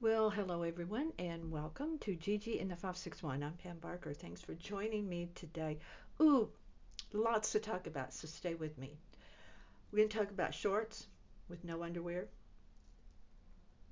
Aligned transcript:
Well, 0.00 0.30
hello 0.30 0.62
everyone, 0.62 1.12
and 1.18 1.50
welcome 1.50 1.98
to 2.02 2.14
Gigi 2.14 2.60
in 2.60 2.68
the 2.68 2.76
561. 2.76 3.42
I'm 3.42 3.54
Pam 3.54 3.78
Barker. 3.78 4.14
Thanks 4.14 4.40
for 4.40 4.54
joining 4.54 5.08
me 5.08 5.28
today. 5.34 5.80
Ooh, 6.20 6.48
lots 7.12 7.50
to 7.50 7.58
talk 7.58 7.88
about, 7.88 8.14
so 8.14 8.28
stay 8.28 8.54
with 8.54 8.78
me. 8.78 8.96
We're 9.90 9.96
going 9.96 10.08
to 10.08 10.18
talk 10.18 10.30
about 10.30 10.54
shorts 10.54 11.08
with 11.48 11.64
no 11.64 11.82
underwear. 11.82 12.28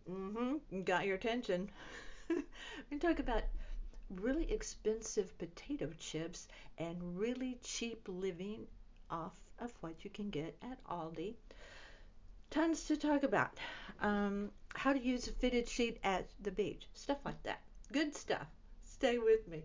Mm-hmm, 0.09 0.83
got 0.83 1.07
your 1.07 1.17
attention. 1.17 1.69
We're 2.29 2.37
going 2.89 3.01
to 3.01 3.07
talk 3.09 3.19
about 3.19 3.43
really 4.09 4.49
expensive 4.53 5.37
potato 5.39 5.91
chips 5.99 6.47
and 6.79 7.19
really 7.19 7.59
cheap 7.65 8.07
living 8.07 8.69
off 9.11 9.35
of 9.59 9.73
what 9.81 10.05
you 10.05 10.11
can 10.11 10.31
get 10.31 10.57
at 10.63 10.79
Aldi 10.85 11.35
tons 12.51 12.85
to 12.85 12.97
talk 12.97 13.23
about. 13.23 13.51
Um, 14.01 14.51
how 14.77 14.93
to 14.93 15.01
use 15.01 15.27
a 15.27 15.33
fitted 15.33 15.69
sheet 15.69 15.99
at 16.05 16.29
the 16.43 16.51
beach, 16.51 16.87
stuff 16.95 17.19
like 17.25 17.43
that. 17.43 17.61
Good 17.93 18.15
stuff. 18.15 18.47
Stay 18.85 19.19
with 19.19 19.49
me. 19.49 19.65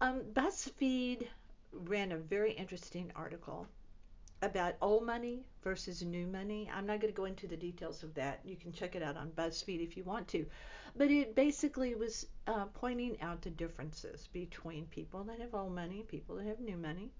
Um, 0.00 0.22
BuzzFeed 0.32 1.28
ran 1.72 2.12
a 2.12 2.16
very 2.16 2.52
interesting 2.52 3.12
article 3.14 3.66
about 4.42 4.74
old 4.80 5.04
money 5.04 5.44
versus 5.62 6.02
new 6.02 6.26
money. 6.26 6.70
I'm 6.74 6.86
not 6.86 7.00
going 7.00 7.12
to 7.12 7.16
go 7.16 7.24
into 7.24 7.46
the 7.46 7.56
details 7.56 8.02
of 8.02 8.14
that. 8.14 8.40
You 8.44 8.56
can 8.56 8.72
check 8.72 8.94
it 8.94 9.02
out 9.02 9.16
on 9.16 9.30
BuzzFeed 9.30 9.82
if 9.82 9.96
you 9.96 10.04
want 10.04 10.28
to. 10.28 10.46
But 10.96 11.10
it 11.10 11.34
basically 11.34 11.94
was 11.94 12.26
uh, 12.46 12.66
pointing 12.66 13.20
out 13.20 13.42
the 13.42 13.50
differences 13.50 14.28
between 14.32 14.86
people 14.86 15.24
that 15.24 15.40
have 15.40 15.54
old 15.54 15.74
money, 15.74 16.04
people 16.06 16.36
that 16.36 16.46
have 16.46 16.60
new 16.60 16.76
money. 16.76 17.10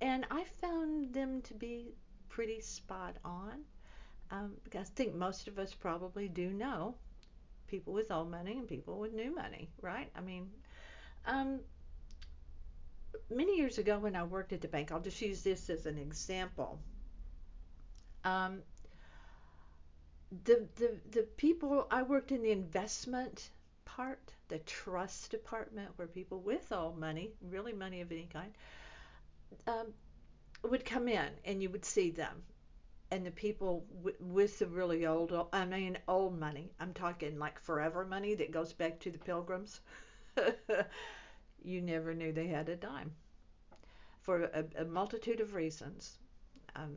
And 0.00 0.26
I 0.30 0.44
found 0.60 1.14
them 1.14 1.40
to 1.42 1.54
be 1.54 1.94
pretty 2.28 2.60
spot 2.60 3.16
on. 3.24 3.64
Um, 4.34 4.56
I 4.74 4.82
think 4.82 5.14
most 5.14 5.46
of 5.46 5.60
us 5.60 5.72
probably 5.72 6.28
do 6.28 6.50
know 6.50 6.96
people 7.68 7.92
with 7.92 8.10
old 8.10 8.30
money 8.32 8.58
and 8.58 8.66
people 8.66 8.98
with 8.98 9.12
new 9.12 9.32
money, 9.32 9.70
right? 9.80 10.10
I 10.16 10.20
mean, 10.20 10.50
um, 11.26 11.60
many 13.30 13.56
years 13.56 13.78
ago 13.78 13.96
when 13.98 14.16
I 14.16 14.24
worked 14.24 14.52
at 14.52 14.60
the 14.60 14.66
bank, 14.66 14.90
I'll 14.90 15.00
just 15.00 15.20
use 15.22 15.42
this 15.42 15.70
as 15.70 15.86
an 15.86 15.98
example. 15.98 16.80
Um, 18.24 18.62
the, 20.44 20.66
the 20.76 21.00
the 21.12 21.22
people 21.36 21.86
I 21.92 22.02
worked 22.02 22.32
in 22.32 22.42
the 22.42 22.50
investment 22.50 23.50
part, 23.84 24.32
the 24.48 24.58
trust 24.60 25.30
department, 25.30 25.90
where 25.96 26.08
people 26.08 26.40
with 26.40 26.72
old 26.72 26.98
money, 26.98 27.30
really 27.40 27.72
money 27.72 28.00
of 28.00 28.10
any 28.10 28.26
kind, 28.32 28.52
um, 29.68 29.86
would 30.64 30.84
come 30.84 31.06
in 31.08 31.28
and 31.44 31.62
you 31.62 31.70
would 31.70 31.84
see 31.84 32.10
them 32.10 32.42
and 33.14 33.24
the 33.24 33.30
people 33.30 33.86
w- 33.98 34.16
with 34.18 34.58
the 34.58 34.66
really 34.66 35.06
old, 35.06 35.32
I 35.52 35.64
mean, 35.64 35.96
old 36.08 36.36
money, 36.36 36.72
I'm 36.80 36.92
talking 36.92 37.38
like 37.38 37.60
forever 37.60 38.04
money 38.04 38.34
that 38.34 38.50
goes 38.50 38.72
back 38.72 38.98
to 39.00 39.10
the 39.12 39.18
pilgrims, 39.18 39.80
you 41.62 41.80
never 41.80 42.12
knew 42.12 42.32
they 42.32 42.48
had 42.48 42.68
a 42.68 42.74
dime 42.74 43.12
for 44.20 44.42
a, 44.42 44.64
a 44.78 44.84
multitude 44.84 45.38
of 45.38 45.54
reasons. 45.54 46.18
Um, 46.74 46.96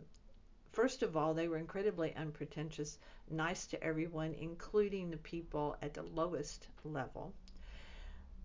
first 0.71 1.03
of 1.03 1.15
all, 1.15 1.35
they 1.35 1.47
were 1.47 1.57
incredibly 1.59 2.15
unpretentious, 2.15 2.97
nice 3.29 3.67
to 3.67 3.83
everyone, 3.83 4.33
including 4.33 5.11
the 5.11 5.17
people 5.17 5.77
at 5.83 5.93
the 5.93 6.01
lowest 6.01 6.67
level. 6.83 7.31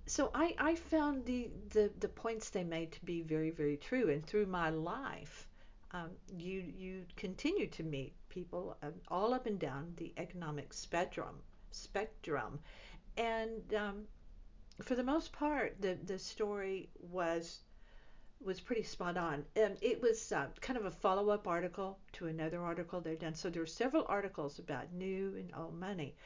So 0.06 0.30
I, 0.34 0.54
I 0.58 0.74
found 0.74 1.24
the, 1.24 1.48
the, 1.70 1.90
the 2.00 2.08
points 2.08 2.50
they 2.50 2.64
made 2.64 2.92
to 2.92 3.04
be 3.06 3.22
very, 3.22 3.50
very 3.50 3.78
true. 3.78 4.10
And 4.10 4.26
through 4.26 4.46
my 4.46 4.68
life, 4.68 5.48
um, 5.92 6.10
you 6.38 6.60
you 6.60 7.04
continue 7.16 7.66
to 7.68 7.82
meet 7.82 8.14
people 8.28 8.76
uh, 8.82 8.90
all 9.08 9.34
up 9.34 9.46
and 9.46 9.58
down 9.58 9.92
the 9.96 10.12
economic 10.16 10.72
spectrum 10.72 11.42
spectrum, 11.70 12.58
and 13.16 13.74
um, 13.74 14.04
for 14.82 14.94
the 14.94 15.04
most 15.04 15.32
part, 15.32 15.80
the 15.80 15.98
the 16.04 16.18
story 16.18 16.88
was 17.00 17.60
was 18.44 18.60
pretty 18.60 18.82
spot 18.82 19.16
on. 19.16 19.44
And 19.54 19.76
it 19.80 20.00
was 20.02 20.32
uh, 20.32 20.48
kind 20.60 20.78
of 20.78 20.84
a 20.84 20.90
follow 20.90 21.30
up 21.30 21.46
article 21.46 21.98
to 22.14 22.26
another 22.26 22.60
article 22.62 23.00
they've 23.00 23.18
done. 23.18 23.34
So 23.34 23.50
there 23.50 23.62
were 23.62 23.66
several 23.66 24.04
articles 24.08 24.58
about 24.58 24.92
new 24.92 25.36
and 25.36 25.52
old 25.56 25.78
money. 25.78 26.16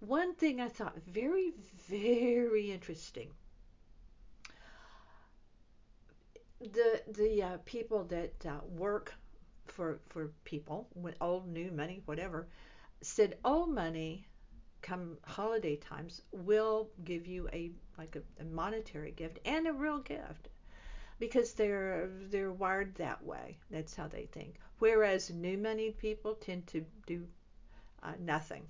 One 0.00 0.34
thing 0.34 0.60
I 0.60 0.68
thought 0.68 0.96
very, 1.06 1.52
very 1.88 2.72
interesting 2.72 3.30
the 6.60 7.02
the 7.08 7.42
uh, 7.42 7.58
people 7.64 8.04
that 8.04 8.46
uh, 8.46 8.60
work 8.68 9.14
for 9.66 10.00
for 10.08 10.32
people 10.44 10.88
with 10.94 11.16
old 11.20 11.48
new 11.48 11.70
money 11.70 12.02
whatever 12.04 12.48
said 13.02 13.38
old 13.44 13.70
money 13.70 14.26
come 14.82 15.16
holiday 15.24 15.76
times 15.76 16.22
will 16.32 16.90
give 17.04 17.26
you 17.26 17.48
a 17.52 17.70
like 17.98 18.16
a, 18.16 18.42
a 18.42 18.44
monetary 18.44 19.12
gift 19.12 19.38
and 19.44 19.66
a 19.66 19.72
real 19.72 19.98
gift 19.98 20.48
because 21.18 21.52
they're 21.52 22.08
they're 22.30 22.52
wired 22.52 22.94
that 22.96 23.22
way. 23.24 23.58
That's 23.70 23.94
how 23.94 24.08
they 24.08 24.26
think. 24.26 24.56
Whereas 24.78 25.30
new 25.30 25.58
money 25.58 25.90
people 25.92 26.34
tend 26.34 26.66
to 26.68 26.84
do 27.06 27.26
uh, 28.02 28.12
nothing. 28.18 28.64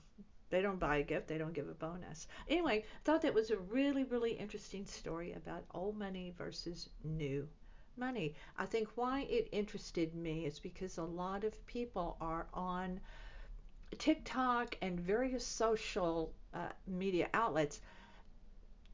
They 0.50 0.62
don't 0.62 0.80
buy 0.80 0.98
a 0.98 1.02
gift 1.04 1.28
they 1.28 1.38
don't 1.38 1.52
give 1.54 1.68
a 1.68 1.74
bonus. 1.74 2.26
Anyway 2.48 2.84
thought 3.04 3.22
that 3.22 3.34
was 3.34 3.50
a 3.50 3.58
really 3.58 4.04
really 4.04 4.32
interesting 4.32 4.84
story 4.86 5.32
about 5.32 5.64
old 5.74 5.96
money 5.98 6.34
versus 6.36 6.88
new 7.04 7.48
money. 8.00 8.34
I 8.58 8.66
think 8.66 8.88
why 8.96 9.20
it 9.30 9.48
interested 9.52 10.14
me 10.14 10.46
is 10.46 10.58
because 10.58 10.98
a 10.98 11.04
lot 11.04 11.44
of 11.44 11.66
people 11.66 12.16
are 12.20 12.46
on 12.52 13.00
TikTok 13.98 14.76
and 14.82 14.98
various 14.98 15.46
social 15.46 16.32
uh, 16.54 16.70
media 16.86 17.28
outlets 17.34 17.80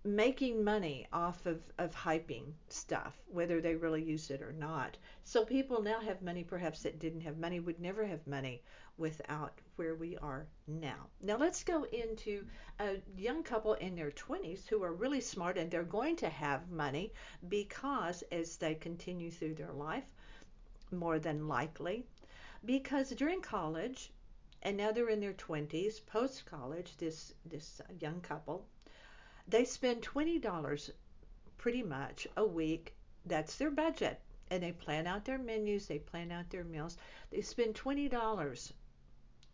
making 0.06 0.62
money 0.62 1.06
off 1.12 1.44
of, 1.46 1.60
of 1.78 1.94
hyping 1.94 2.52
stuff, 2.68 3.16
whether 3.26 3.60
they 3.60 3.74
really 3.74 4.02
use 4.02 4.30
it 4.30 4.40
or 4.40 4.52
not. 4.52 4.96
So 5.24 5.44
people 5.44 5.82
now 5.82 5.98
have 6.00 6.22
money 6.22 6.44
perhaps 6.44 6.82
that 6.84 7.00
didn't 7.00 7.22
have 7.22 7.38
money, 7.38 7.58
would 7.58 7.80
never 7.80 8.06
have 8.06 8.24
money 8.26 8.62
without 8.98 9.60
where 9.74 9.96
we 9.96 10.16
are 10.18 10.46
now. 10.68 11.08
Now 11.20 11.36
let's 11.36 11.64
go 11.64 11.84
into 11.84 12.46
a 12.78 12.96
young 13.16 13.42
couple 13.42 13.74
in 13.74 13.96
their 13.96 14.12
20s 14.12 14.66
who 14.68 14.82
are 14.84 14.92
really 14.92 15.20
smart 15.20 15.58
and 15.58 15.70
they're 15.70 15.82
going 15.82 16.16
to 16.16 16.28
have 16.28 16.70
money 16.70 17.12
because 17.48 18.22
as 18.30 18.56
they 18.56 18.74
continue 18.76 19.30
through 19.30 19.54
their 19.54 19.72
life, 19.72 20.12
more 20.92 21.18
than 21.18 21.48
likely, 21.48 22.06
because 22.64 23.10
during 23.10 23.40
college, 23.40 24.12
and 24.62 24.76
now 24.76 24.92
they're 24.92 25.08
in 25.08 25.20
their 25.20 25.32
20s, 25.32 26.04
post 26.06 26.46
college, 26.46 26.96
this 26.98 27.34
this 27.44 27.80
young 28.00 28.20
couple 28.20 28.66
they 29.48 29.64
spend 29.64 30.02
$20 30.02 30.90
pretty 31.56 31.82
much 31.82 32.26
a 32.36 32.44
week. 32.44 32.94
That's 33.24 33.56
their 33.56 33.70
budget. 33.70 34.20
And 34.50 34.62
they 34.62 34.72
plan 34.72 35.06
out 35.06 35.24
their 35.24 35.38
menus, 35.38 35.86
they 35.86 35.98
plan 35.98 36.30
out 36.30 36.50
their 36.50 36.64
meals. 36.64 36.96
They 37.30 37.40
spend 37.40 37.74
$20 37.74 38.72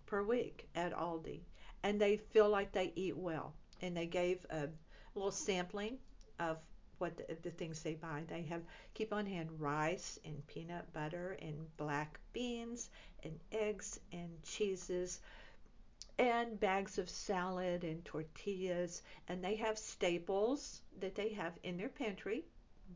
per 0.06 0.22
week 0.22 0.68
at 0.74 0.92
Aldi. 0.92 1.40
And 1.82 2.00
they 2.00 2.16
feel 2.16 2.48
like 2.48 2.72
they 2.72 2.92
eat 2.94 3.16
well. 3.16 3.54
And 3.80 3.96
they 3.96 4.06
gave 4.06 4.44
a 4.50 4.68
little 5.14 5.30
sampling 5.30 5.98
of 6.38 6.58
what 6.98 7.16
the, 7.16 7.36
the, 7.42 7.50
things 7.50 7.82
they 7.82 7.94
buy. 7.94 8.22
They 8.28 8.42
have 8.42 8.62
keep 8.94 9.12
on 9.12 9.26
hand 9.26 9.50
rice 9.58 10.18
and 10.24 10.46
peanut 10.46 10.92
butter 10.92 11.36
and 11.42 11.76
black 11.76 12.20
beans 12.32 12.90
and 13.24 13.38
eggs 13.50 13.98
and 14.12 14.30
cheeses 14.44 15.20
and 16.18 16.58
bags 16.60 16.98
of 16.98 17.08
salad 17.08 17.84
and 17.84 18.04
tortillas 18.04 19.02
and 19.28 19.42
they 19.42 19.56
have 19.56 19.78
staples 19.78 20.82
that 21.00 21.14
they 21.14 21.30
have 21.30 21.52
in 21.62 21.76
their 21.76 21.88
pantry 21.88 22.44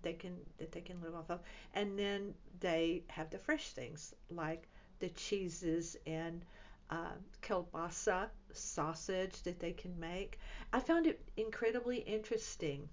they 0.03 0.13
can 0.13 0.37
that 0.59 0.73
they 0.73 0.81
can 0.81 1.01
live 1.01 1.15
off 1.15 1.31
of. 1.31 1.41
And 1.75 1.99
then 1.99 2.35
they 2.61 3.03
have 3.09 3.31
the 3.31 3.39
fresh 3.39 3.71
things 3.71 4.15
like 4.31 4.69
the 4.99 5.09
cheeses 5.11 5.97
and 6.07 6.45
uh, 6.91 7.15
kielbasa 7.43 8.29
sausage 8.53 9.43
that 9.43 9.59
they 9.59 9.73
can 9.73 9.99
make. 9.99 10.39
I 10.73 10.81
found 10.81 11.07
it 11.07 11.21
incredibly 11.37 11.99
interesting. 11.99 12.89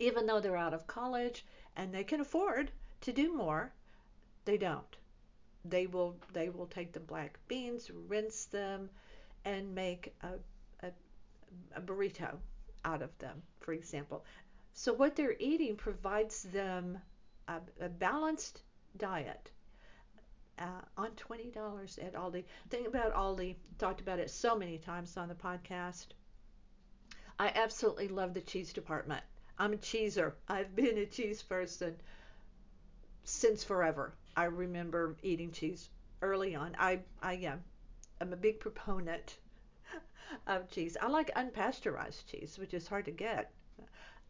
Even 0.00 0.26
though 0.26 0.40
they're 0.40 0.56
out 0.56 0.74
of 0.74 0.86
college 0.86 1.46
and 1.76 1.94
they 1.94 2.04
can 2.04 2.20
afford 2.20 2.72
to 3.02 3.12
do 3.12 3.32
more 3.34 3.72
they 4.44 4.56
don't. 4.56 4.96
They 5.64 5.86
will 5.86 6.16
they 6.32 6.48
will 6.48 6.66
take 6.66 6.92
the 6.92 7.00
black 7.00 7.38
beans 7.48 7.90
rinse 7.90 8.46
them 8.46 8.90
and 9.46 9.74
make 9.74 10.12
a, 10.22 10.86
a, 10.86 10.90
a 11.76 11.80
burrito 11.80 12.36
out 12.84 13.00
of 13.00 13.16
them, 13.18 13.40
for 13.60 13.72
example. 13.72 14.24
So, 14.74 14.92
what 14.92 15.16
they're 15.16 15.36
eating 15.38 15.76
provides 15.76 16.42
them 16.42 16.98
a, 17.48 17.60
a 17.80 17.88
balanced 17.88 18.60
diet 18.98 19.50
uh, 20.58 20.82
on 20.98 21.10
$20 21.12 22.04
at 22.04 22.14
Aldi. 22.14 22.44
Think 22.68 22.88
about 22.88 23.14
Aldi, 23.14 23.54
talked 23.78 24.00
about 24.00 24.18
it 24.18 24.30
so 24.30 24.56
many 24.56 24.78
times 24.78 25.16
on 25.16 25.28
the 25.28 25.34
podcast. 25.34 26.08
I 27.38 27.52
absolutely 27.54 28.08
love 28.08 28.34
the 28.34 28.40
cheese 28.40 28.72
department. 28.72 29.22
I'm 29.58 29.72
a 29.72 29.76
cheeser. 29.76 30.32
I've 30.48 30.74
been 30.74 30.98
a 30.98 31.06
cheese 31.06 31.42
person 31.42 31.94
since 33.24 33.62
forever. 33.62 34.12
I 34.36 34.44
remember 34.44 35.16
eating 35.22 35.52
cheese 35.52 35.88
early 36.20 36.54
on. 36.54 36.76
I 36.78 37.00
I 37.22 37.34
am 37.34 37.62
I'm 38.20 38.32
a 38.32 38.36
big 38.36 38.60
proponent 38.60 39.38
of 40.46 40.70
cheese. 40.70 40.96
I 41.00 41.08
like 41.08 41.34
unpasteurized 41.34 42.26
cheese, 42.26 42.58
which 42.58 42.74
is 42.74 42.88
hard 42.88 43.04
to 43.06 43.10
get. 43.10 43.52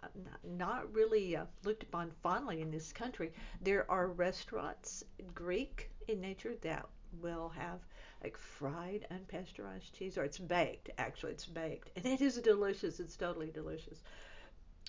Uh, 0.02 0.08
not 0.44 0.92
really 0.92 1.36
uh, 1.36 1.46
looked 1.64 1.82
upon 1.82 2.10
fondly 2.22 2.60
in 2.60 2.70
this 2.70 2.92
country. 2.92 3.32
There 3.60 3.90
are 3.90 4.08
restaurants, 4.08 5.04
Greek 5.34 5.90
in 6.08 6.20
nature, 6.20 6.54
that 6.62 6.86
will 7.22 7.48
have 7.50 7.80
like 8.22 8.36
fried 8.36 9.06
unpasteurized 9.10 9.92
cheese, 9.92 10.18
or 10.18 10.24
it's 10.24 10.38
baked. 10.38 10.90
Actually, 10.98 11.32
it's 11.32 11.46
baked, 11.46 11.90
and 11.96 12.06
it 12.06 12.20
is 12.20 12.36
delicious. 12.38 13.00
It's 13.00 13.16
totally 13.16 13.50
delicious. 13.50 14.02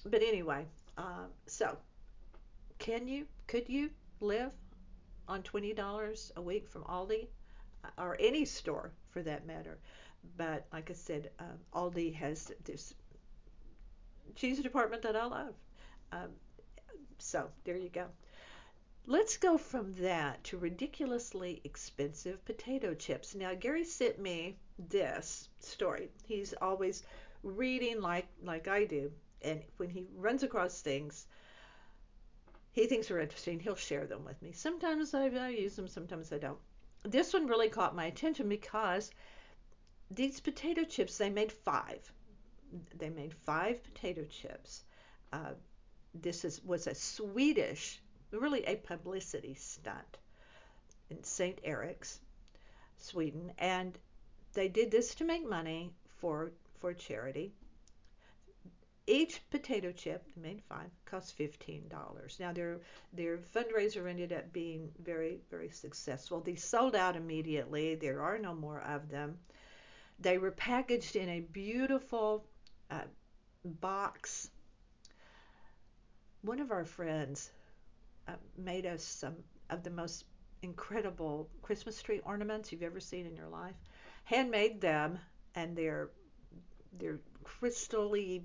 But 0.06 0.22
anyway, 0.24 0.66
um, 0.98 1.28
so 1.46 1.78
can 2.80 3.08
you? 3.08 3.28
Could 3.48 3.70
you 3.70 3.90
live 4.20 4.52
on 5.28 5.44
twenty 5.44 5.74
dollars 5.74 6.32
a 6.36 6.42
week 6.42 6.68
from 6.68 6.84
Aldi, 6.84 7.28
or 7.98 8.18
any 8.19 8.45
store 8.45 8.92
for 9.10 9.22
that 9.24 9.45
matter? 9.45 9.78
But 10.38 10.66
like 10.74 10.89
I 10.89 10.94
said, 10.94 11.31
um, 11.39 11.57
Aldi 11.74 12.13
has 12.16 12.51
this 12.66 12.94
cheese 14.36 14.60
department 14.60 15.01
that 15.04 15.16
I 15.16 15.25
love. 15.25 15.54
Um, 16.12 16.30
so 17.18 17.50
there 17.63 17.78
you 17.78 17.89
go. 17.89 18.07
Let's 19.06 19.38
go 19.38 19.57
from 19.57 19.94
that 19.95 20.44
to 20.45 20.57
ridiculously 20.57 21.62
expensive 21.63 22.44
potato 22.45 22.94
chips. 22.94 23.36
Now, 23.36 23.54
Gerry 23.56 23.86
sent 23.86 24.19
me 24.19 24.57
this 24.90 25.48
story. 25.60 26.10
He's 26.25 26.54
always 26.62 27.04
reading 27.44 28.01
like 28.01 28.28
like 28.44 28.68
I 28.68 28.83
do, 28.86 29.12
and 29.42 29.62
when 29.78 29.90
he 29.90 30.07
runs 30.18 30.44
across 30.44 30.81
things 30.81 31.28
he 32.78 32.86
thinks 32.86 33.10
are 33.10 33.19
interesting, 33.19 33.60
he'll 33.60 33.75
share 33.75 34.06
them 34.06 34.24
with 34.24 34.40
me. 34.40 34.51
Sometimes 34.51 35.16
I, 35.16 35.30
I 35.30 35.50
use 35.50 35.75
them, 35.75 35.88
sometimes 35.88 36.31
I 36.31 36.38
don't. 36.38 36.60
This 37.04 37.34
one 37.34 37.48
really 37.48 37.70
caught 37.70 37.96
my 37.96 38.06
attention 38.06 38.50
because 38.50 39.12
these 40.12 40.40
potato 40.40 40.84
chips 40.84 41.18
they 41.18 41.30
made 41.30 41.52
five. 41.52 42.12
They 42.96 43.10
made 43.10 43.34
five 43.34 43.84
potato 43.84 44.26
chips. 44.26 44.84
Uh, 45.32 45.54
this 46.14 46.44
is 46.44 46.64
was 46.64 46.88
a 46.88 46.96
Swedish 46.96 48.02
really 48.32 48.64
a 48.66 48.76
publicity 48.76 49.54
stunt 49.54 50.18
in 51.10 51.24
St. 51.24 51.60
Eric's, 51.64 52.20
Sweden, 52.98 53.54
and 53.58 53.98
they 54.54 54.68
did 54.68 54.92
this 54.92 55.16
to 55.16 55.24
make 55.24 55.48
money 55.48 55.94
for 56.18 56.52
for 56.80 56.94
charity. 56.94 57.54
Each 59.09 59.42
potato 59.50 59.94
chip, 59.94 60.27
made 60.36 60.62
five, 60.68 60.89
cost 61.06 61.38
fifteen 61.38 61.88
dollars. 61.88 62.38
Now 62.42 62.51
their 62.51 62.81
their 63.13 63.38
fundraiser 63.38 64.09
ended 64.09 64.33
up 64.33 64.51
being 64.51 64.92
very 65.01 65.39
very 65.50 65.69
successful. 65.69 66.42
They 66.42 66.56
sold 66.56 66.94
out 66.94 67.15
immediately. 67.15 67.95
There 67.95 68.21
are 68.21 68.38
no 68.38 68.54
more 68.54 68.81
of 68.81 69.07
them. 69.09 69.38
They 70.19 70.38
were 70.38 70.51
packaged 70.51 71.15
in 71.15 71.30
a 71.30 71.39
beautiful 71.39 72.45
uh, 72.92 73.04
box. 73.63 74.50
One 76.42 76.59
of 76.59 76.71
our 76.71 76.86
friends 76.86 77.51
uh, 78.27 78.33
made 78.57 78.86
us 78.86 79.04
some 79.04 79.36
of 79.69 79.83
the 79.83 79.89
most 79.89 80.25
incredible 80.63 81.50
Christmas 81.62 82.01
tree 82.01 82.19
ornaments 82.25 82.71
you've 82.71 82.83
ever 82.83 83.00
seen 83.00 83.25
in 83.25 83.36
your 83.38 83.48
life. 83.48 83.75
Handmade 84.25 84.81
them, 84.81 85.18
and 85.56 85.77
they're 85.77 86.09
they're 87.00 87.19
crystally, 87.48 88.44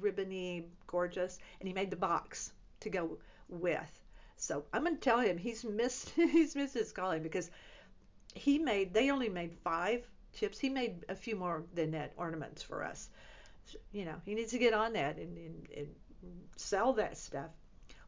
ribbony, 0.00 0.66
gorgeous. 0.86 1.38
And 1.60 1.66
he 1.66 1.74
made 1.74 1.90
the 1.90 1.96
box 1.96 2.52
to 2.80 2.90
go 2.90 3.18
with. 3.48 4.00
So 4.36 4.64
I'm 4.72 4.84
gonna 4.84 4.96
tell 4.96 5.20
him 5.20 5.38
he's 5.38 5.64
missed 5.64 6.10
he's 6.16 6.56
missed 6.56 6.74
his 6.74 6.92
calling 6.92 7.22
because 7.22 7.50
he 8.34 8.58
made 8.58 8.92
they 8.92 9.10
only 9.10 9.28
made 9.28 9.54
five 9.62 10.06
chips. 10.32 10.58
He 10.58 10.68
made 10.68 11.04
a 11.08 11.14
few 11.14 11.36
more 11.36 11.64
than 11.74 11.92
that 11.92 12.12
ornaments 12.16 12.62
for 12.62 12.82
us. 12.84 13.08
You 13.92 14.04
know, 14.04 14.20
he 14.24 14.34
needs 14.34 14.50
to 14.52 14.58
get 14.58 14.74
on 14.74 14.94
that 14.94 15.16
and, 15.16 15.36
and, 15.36 15.68
and 15.76 15.88
sell 16.56 16.92
that 16.94 17.16
stuff. 17.16 17.50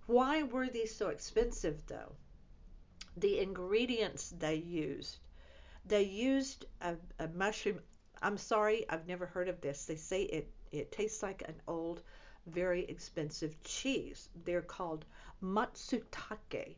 Why 0.07 0.43
were 0.43 0.69
these 0.69 0.95
so 0.95 1.09
expensive 1.09 1.87
though? 1.87 2.13
The 3.17 3.39
ingredients 3.39 4.35
they 4.39 4.57
used. 4.57 5.19
They 5.87 6.03
used 6.03 6.67
a, 6.81 6.97
a 7.19 7.29
mushroom. 7.29 7.81
I'm 8.25 8.39
sorry, 8.39 8.87
I've 8.89 9.07
never 9.07 9.27
heard 9.27 9.49
of 9.49 9.61
this. 9.61 9.85
They 9.85 9.97
say 9.97 10.23
it, 10.23 10.51
it 10.73 10.91
tastes 10.91 11.23
like 11.23 11.43
an 11.47 11.55
old, 11.69 12.03
very 12.47 12.85
expensive 12.87 13.63
cheese. 13.63 14.31
They're 14.45 14.63
called 14.63 15.05
matsutake 15.43 16.77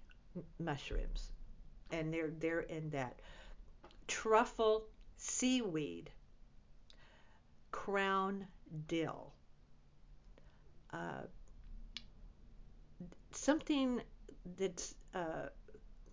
mushrooms. 0.58 1.30
And 1.92 2.12
they're 2.12 2.32
they're 2.40 2.60
in 2.62 2.90
that 2.90 3.20
truffle 4.08 4.88
seaweed, 5.18 6.10
crown 7.70 8.46
dill, 8.88 9.32
uh, 10.92 11.22
something 13.30 14.02
that's 14.58 14.96
uh, 15.14 15.48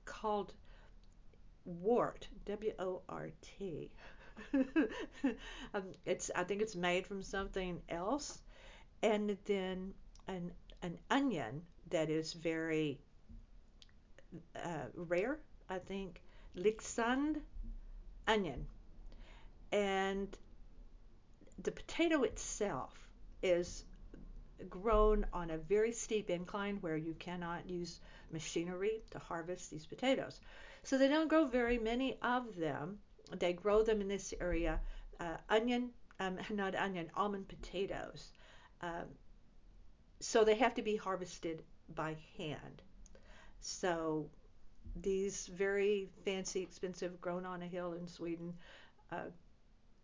called 0.06 0.54
wart, 1.66 2.28
W-O-R-T. 2.46 3.92
um, 3.92 4.13
it's 6.06 6.32
I 6.36 6.44
think 6.44 6.62
it's 6.62 6.76
made 6.76 7.08
from 7.08 7.22
something 7.22 7.82
else, 7.90 8.42
and 9.02 9.38
then 9.46 9.94
an 10.28 10.52
an 10.82 10.98
onion 11.10 11.64
that 11.90 12.10
is 12.10 12.34
very 12.34 13.00
uh, 14.56 14.86
rare. 14.96 15.40
I 15.70 15.80
think 15.80 16.22
Leksand 16.56 17.42
onion, 18.28 18.68
and 19.72 20.38
the 21.64 21.72
potato 21.72 22.24
itself 22.24 23.10
is 23.42 23.86
grown 24.70 25.26
on 25.34 25.52
a 25.52 25.58
very 25.58 25.92
steep 25.92 26.30
incline 26.30 26.78
where 26.82 26.98
you 26.98 27.14
cannot 27.16 27.70
use 27.70 28.00
machinery 28.32 29.04
to 29.12 29.20
harvest 29.20 29.72
these 29.72 29.86
potatoes. 29.86 30.40
So 30.84 30.98
they 30.98 31.08
don't 31.08 31.28
grow 31.28 31.46
very 31.46 31.78
many 31.80 32.18
of 32.22 32.56
them. 32.56 33.00
They 33.32 33.54
grow 33.54 33.84
them 33.84 34.02
in 34.02 34.08
this 34.08 34.34
area. 34.40 34.80
Uh, 35.20 35.38
onion, 35.50 35.92
um, 36.20 36.38
not 36.52 36.76
onion, 36.76 37.10
almond 37.16 37.48
potatoes. 37.48 38.32
Um, 38.82 39.06
so 40.20 40.44
they 40.44 40.56
have 40.56 40.74
to 40.76 40.82
be 40.82 40.96
harvested 40.96 41.64
by 41.96 42.16
hand. 42.38 42.82
So 43.60 44.30
these 45.02 45.48
very 45.48 46.10
fancy, 46.26 46.62
expensive, 46.62 47.20
grown 47.22 47.46
on 47.46 47.62
a 47.62 47.68
hill 47.68 47.94
in 47.94 48.08
Sweden, 48.08 48.54
uh, 49.12 49.30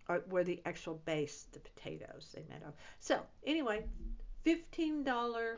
are 0.07 0.23
where 0.29 0.43
the 0.43 0.61
actual 0.65 0.95
base, 1.05 1.45
the 1.51 1.59
potatoes 1.59 2.31
they 2.33 2.43
made 2.49 2.63
of. 2.63 2.73
So 2.99 3.21
anyway, 3.45 3.85
$15 4.45 5.57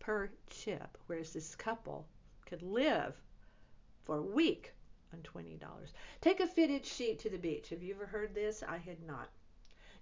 per 0.00 0.30
chip, 0.50 0.98
whereas 1.06 1.32
this 1.32 1.54
couple 1.54 2.06
could 2.46 2.62
live 2.62 3.14
for 4.04 4.18
a 4.18 4.22
week 4.22 4.74
on 5.14 5.22
$20. 5.22 5.60
Take 6.20 6.40
a 6.40 6.46
fitted 6.46 6.84
sheet 6.84 7.20
to 7.20 7.30
the 7.30 7.38
beach. 7.38 7.68
Have 7.68 7.82
you 7.82 7.94
ever 7.94 8.06
heard 8.06 8.34
this? 8.34 8.64
I 8.64 8.78
had 8.78 9.00
not. 9.06 9.30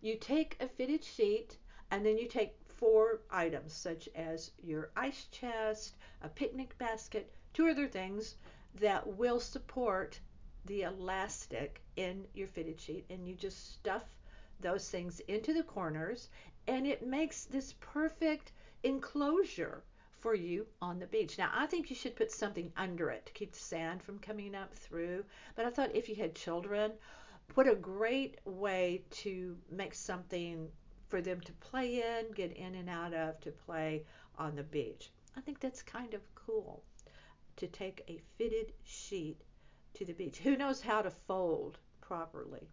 You 0.00 0.16
take 0.16 0.57
a 0.59 0.69
fitted 0.69 1.04
sheet 1.04 1.59
and 1.90 2.04
then 2.04 2.16
you 2.16 2.26
take 2.26 2.54
four 2.66 3.21
items 3.31 3.75
such 3.75 4.09
as 4.14 4.52
your 4.62 4.90
ice 4.97 5.26
chest, 5.31 5.97
a 6.23 6.28
picnic 6.31 6.78
basket, 6.78 7.31
two 7.52 7.69
other 7.69 7.87
things 7.87 8.37
that 8.76 9.07
will 9.07 9.38
support 9.38 10.19
the 10.64 10.83
elastic 10.83 11.83
in 11.97 12.26
your 12.33 12.49
fitted 12.49 12.81
sheet 12.81 13.04
and 13.11 13.28
you 13.28 13.35
just 13.35 13.75
stuff 13.75 14.04
those 14.61 14.88
things 14.88 15.21
into 15.21 15.52
the 15.52 15.62
corners 15.62 16.31
and 16.66 16.87
it 16.87 17.07
makes 17.07 17.45
this 17.45 17.75
perfect 17.81 18.52
enclosure 18.83 19.83
for 20.23 20.35
you 20.35 20.67
on 20.81 21.00
the 21.00 21.07
beach. 21.07 21.37
Now, 21.37 21.50
I 21.52 21.67
think 21.67 21.91
you 21.91 21.97
should 21.97 22.17
put 22.17 22.31
something 22.31 22.73
under 22.76 23.11
it 23.11 23.26
to 23.26 23.33
keep 23.33 23.52
the 23.52 23.59
sand 23.59 24.02
from 24.02 24.21
coming 24.21 24.55
up 24.55 24.73
through. 24.75 25.25
But 25.57 25.67
I 25.67 25.71
thought 25.71 25.95
if 25.95 26.09
you 26.09 26.14
had 26.14 26.35
children, 26.35 26.93
what 27.55 27.69
a 27.69 27.75
great 27.75 28.38
way 28.45 29.02
to 29.11 29.59
make 29.71 29.95
something 29.95 30.69
for 31.09 31.21
them 31.21 31.41
to 31.41 31.52
play 31.55 31.97
in, 31.97 32.33
get 32.33 32.57
in 32.57 32.76
and 32.76 32.88
out 32.88 33.12
of, 33.12 33.41
to 33.41 33.50
play 33.50 34.05
on 34.38 34.55
the 34.55 34.62
beach. 34.62 35.11
I 35.37 35.41
think 35.41 35.61
that's 35.61 35.83
kind 35.83 36.14
of 36.14 36.23
cool 36.35 36.85
to 37.57 37.67
take 37.67 38.02
a 38.09 38.21
fitted 38.38 38.73
sheet 38.85 39.43
to 39.95 40.05
the 40.05 40.14
beach. 40.14 40.38
Who 40.45 40.57
knows 40.57 40.81
how 40.81 41.02
to 41.02 41.11
fold 41.11 41.79
properly? 42.00 42.69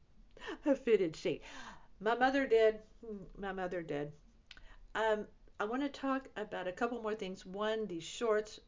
A 0.66 0.74
fitted 0.74 1.16
sheet. 1.16 1.42
My 2.00 2.14
mother 2.14 2.46
did. 2.46 2.78
My 3.38 3.52
mother 3.52 3.82
did. 3.82 4.12
Um, 4.94 5.26
I 5.58 5.64
want 5.64 5.82
to 5.82 5.88
talk 5.88 6.28
about 6.36 6.68
a 6.68 6.72
couple 6.72 7.00
more 7.00 7.14
things. 7.14 7.46
One, 7.46 7.86
these 7.86 8.02
shorts 8.02 8.60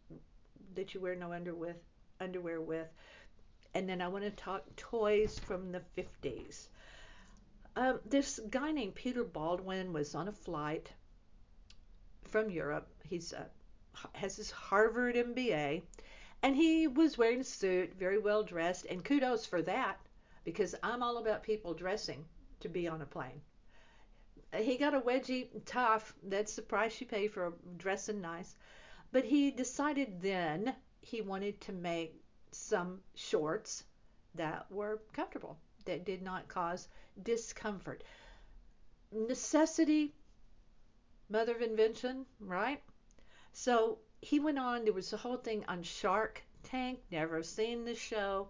that 0.74 0.94
you 0.94 1.00
wear 1.00 1.14
no 1.14 1.32
under 1.32 1.54
with, 1.54 1.76
underwear 2.18 2.62
with, 2.62 2.88
and 3.74 3.86
then 3.86 4.00
I 4.00 4.08
want 4.08 4.24
to 4.24 4.30
talk 4.30 4.64
toys 4.76 5.38
from 5.38 5.70
the 5.70 5.82
50s. 5.96 6.68
Um, 7.76 8.00
this 8.06 8.40
guy 8.48 8.72
named 8.72 8.94
Peter 8.94 9.22
Baldwin 9.22 9.92
was 9.92 10.14
on 10.14 10.28
a 10.28 10.32
flight 10.32 10.90
from 12.24 12.50
Europe. 12.50 12.88
He's 13.04 13.34
uh, 13.34 13.44
has 14.14 14.36
his 14.36 14.50
Harvard 14.50 15.14
MBA, 15.14 15.82
and 16.42 16.56
he 16.56 16.86
was 16.86 17.18
wearing 17.18 17.40
a 17.40 17.44
suit, 17.44 17.94
very 17.94 18.18
well 18.18 18.42
dressed, 18.42 18.86
and 18.86 19.04
kudos 19.04 19.44
for 19.44 19.60
that 19.62 20.00
because 20.44 20.74
I'm 20.82 21.02
all 21.02 21.18
about 21.18 21.42
people 21.42 21.74
dressing 21.74 22.24
to 22.60 22.68
be 22.70 22.88
on 22.88 23.02
a 23.02 23.06
plane. 23.06 23.42
He 24.56 24.78
got 24.78 24.94
a 24.94 25.00
wedgie, 25.00 25.48
tough. 25.66 26.14
That's 26.22 26.56
the 26.56 26.62
price 26.62 27.00
you 27.00 27.06
pay 27.06 27.28
for 27.28 27.52
dressing 27.76 28.20
nice. 28.20 28.56
But 29.12 29.24
he 29.24 29.50
decided 29.50 30.20
then 30.20 30.74
he 31.00 31.20
wanted 31.20 31.60
to 31.62 31.72
make 31.72 32.14
some 32.50 33.00
shorts 33.14 33.84
that 34.34 34.70
were 34.70 35.02
comfortable, 35.12 35.58
that 35.84 36.04
did 36.04 36.22
not 36.22 36.48
cause 36.48 36.88
discomfort. 37.22 38.04
Necessity, 39.12 40.14
mother 41.28 41.54
of 41.54 41.62
invention, 41.62 42.26
right? 42.40 42.82
So 43.52 43.98
he 44.20 44.40
went 44.40 44.58
on, 44.58 44.84
there 44.84 44.92
was 44.92 45.12
a 45.12 45.16
whole 45.18 45.36
thing 45.36 45.64
on 45.68 45.82
Shark 45.82 46.42
Tank, 46.62 47.00
never 47.10 47.42
seen 47.42 47.84
the 47.84 47.94
show, 47.94 48.48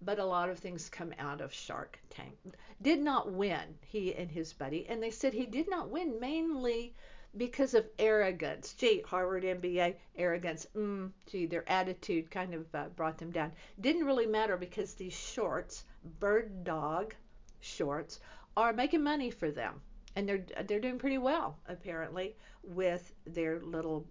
but 0.00 0.18
a 0.18 0.24
lot 0.24 0.48
of 0.48 0.58
things 0.58 0.88
come 0.88 1.12
out 1.18 1.40
of 1.40 1.52
Shark 1.52 1.98
Tank. 2.08 2.38
Did 2.80 3.00
not 3.00 3.32
win, 3.32 3.78
he 3.86 4.14
and 4.14 4.30
his 4.30 4.52
buddy, 4.52 4.86
and 4.88 5.02
they 5.02 5.10
said 5.10 5.32
he 5.34 5.46
did 5.46 5.68
not 5.68 5.90
win 5.90 6.20
mainly 6.20 6.94
because 7.36 7.74
of 7.74 7.88
arrogance. 7.98 8.74
Gee, 8.74 9.02
Harvard 9.02 9.42
MBA, 9.42 9.96
arrogance. 10.16 10.66
Mm, 10.76 11.12
gee, 11.26 11.46
their 11.46 11.68
attitude 11.68 12.30
kind 12.30 12.54
of 12.54 12.74
uh, 12.74 12.88
brought 12.90 13.18
them 13.18 13.30
down. 13.30 13.52
Didn't 13.80 14.06
really 14.06 14.26
matter 14.26 14.56
because 14.56 14.94
these 14.94 15.12
shorts, 15.12 15.84
bird 16.20 16.64
dog 16.64 17.14
shorts, 17.60 18.20
are 18.56 18.72
making 18.72 19.02
money 19.02 19.30
for 19.30 19.50
them. 19.50 19.80
And 20.16 20.28
they're 20.28 20.44
they're 20.66 20.80
doing 20.80 20.98
pretty 20.98 21.18
well 21.18 21.58
apparently 21.66 22.34
with 22.62 23.12
their 23.24 23.60
little 23.60 24.06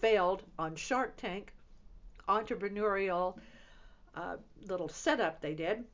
failed 0.00 0.42
on 0.58 0.76
Shark 0.76 1.16
Tank 1.16 1.52
entrepreneurial 2.28 3.36
uh, 4.14 4.36
little 4.66 4.88
setup 4.88 5.40
they 5.40 5.54
did. 5.54 5.84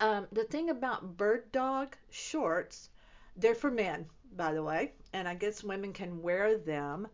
Um, 0.00 0.26
the 0.32 0.44
thing 0.44 0.70
about 0.70 1.16
bird 1.16 1.50
dog 1.50 1.96
shorts, 2.10 2.90
they're 3.36 3.54
for 3.54 3.70
men, 3.70 4.06
by 4.36 4.52
the 4.52 4.62
way, 4.62 4.92
and 5.12 5.26
I 5.26 5.34
guess 5.34 5.64
women 5.64 5.92
can 5.92 6.22
wear 6.22 6.56
them. 6.56 7.08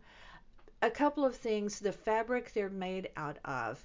A 0.81 0.91
couple 0.91 1.25
of 1.25 1.35
things 1.35 1.79
the 1.79 1.91
fabric 1.91 2.53
they're 2.53 2.69
made 2.69 3.09
out 3.15 3.39
of 3.45 3.83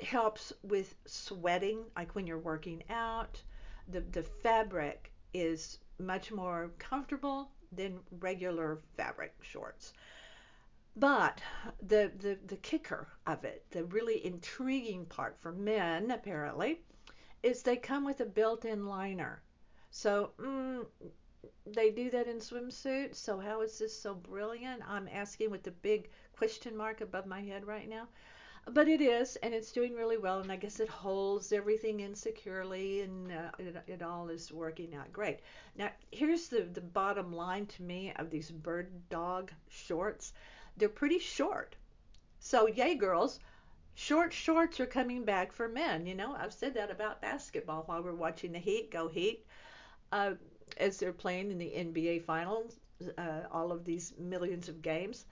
helps 0.00 0.52
with 0.62 0.94
sweating, 1.06 1.84
like 1.96 2.14
when 2.14 2.26
you're 2.26 2.38
working 2.38 2.82
out. 2.90 3.42
The, 3.88 4.00
the 4.00 4.22
fabric 4.22 5.10
is 5.32 5.78
much 5.98 6.32
more 6.32 6.70
comfortable 6.78 7.50
than 7.72 8.00
regular 8.20 8.78
fabric 8.96 9.34
shorts. 9.40 9.92
But 10.98 11.42
the, 11.82 12.10
the, 12.18 12.38
the 12.46 12.56
kicker 12.56 13.08
of 13.26 13.44
it, 13.44 13.66
the 13.70 13.84
really 13.84 14.24
intriguing 14.24 15.04
part 15.04 15.36
for 15.38 15.52
men, 15.52 16.10
apparently, 16.10 16.80
is 17.42 17.62
they 17.62 17.76
come 17.76 18.04
with 18.04 18.20
a 18.20 18.24
built 18.24 18.64
in 18.64 18.86
liner. 18.86 19.42
So, 19.90 20.30
mm, 20.38 20.86
they 21.66 21.90
do 21.90 22.08
that 22.10 22.28
in 22.28 22.38
swimsuits. 22.38 23.16
So, 23.16 23.38
how 23.38 23.60
is 23.60 23.78
this 23.78 23.98
so 23.98 24.14
brilliant? 24.14 24.82
I'm 24.88 25.06
asking 25.12 25.50
with 25.50 25.62
the 25.62 25.70
big 25.70 26.08
question 26.34 26.74
mark 26.74 27.02
above 27.02 27.26
my 27.26 27.42
head 27.42 27.66
right 27.66 27.88
now. 27.88 28.08
But 28.68 28.88
it 28.88 29.00
is, 29.00 29.36
and 29.36 29.54
it's 29.54 29.70
doing 29.70 29.94
really 29.94 30.16
well, 30.16 30.40
and 30.40 30.50
I 30.50 30.56
guess 30.56 30.80
it 30.80 30.88
holds 30.88 31.52
everything 31.52 32.00
in 32.00 32.14
securely, 32.14 33.02
and 33.02 33.30
uh, 33.30 33.50
it, 33.58 33.76
it 33.86 34.02
all 34.02 34.28
is 34.28 34.50
working 34.50 34.94
out 34.94 35.12
great. 35.12 35.40
Now, 35.76 35.90
here's 36.10 36.48
the, 36.48 36.62
the 36.62 36.80
bottom 36.80 37.32
line 37.32 37.66
to 37.66 37.82
me 37.82 38.12
of 38.16 38.30
these 38.30 38.50
bird 38.50 38.90
dog 39.08 39.52
shorts 39.68 40.32
they're 40.76 40.88
pretty 40.88 41.18
short. 41.18 41.76
So, 42.38 42.66
yay, 42.66 42.94
girls, 42.94 43.40
short 43.94 44.32
shorts 44.32 44.78
are 44.78 44.86
coming 44.86 45.24
back 45.24 45.52
for 45.52 45.68
men. 45.68 46.06
You 46.06 46.14
know, 46.14 46.34
I've 46.38 46.52
said 46.52 46.74
that 46.74 46.90
about 46.90 47.22
basketball 47.22 47.84
while 47.86 48.02
we're 48.02 48.14
watching 48.14 48.52
the 48.52 48.58
Heat 48.58 48.90
go 48.90 49.08
Heat 49.08 49.46
uh, 50.12 50.34
as 50.76 50.98
they're 50.98 51.12
playing 51.12 51.50
in 51.50 51.58
the 51.58 51.70
NBA 51.70 52.24
Finals, 52.24 52.76
uh, 53.18 53.42
all 53.50 53.72
of 53.72 53.84
these 53.84 54.12
millions 54.18 54.68
of 54.68 54.82
games. 54.82 55.24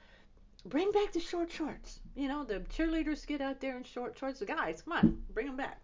Bring 0.67 0.91
back 0.93 1.13
the 1.13 1.21
short 1.21 1.51
shorts. 1.51 2.01
You 2.15 2.29
know, 2.29 2.43
the 2.43 2.61
cheerleaders 2.61 3.27
get 3.27 3.43
out 3.43 3.61
there 3.61 3.77
in 3.77 3.85
short 3.85 4.19
shorts. 4.19 4.41
The 4.41 4.47
guys, 4.47 4.81
come 4.83 4.95
on, 4.95 5.23
bring 5.35 5.47
them 5.47 5.57
back. 5.57 5.81